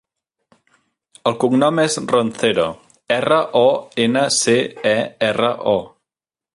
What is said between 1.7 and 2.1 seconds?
és